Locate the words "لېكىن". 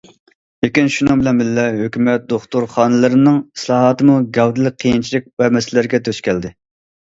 0.65-0.87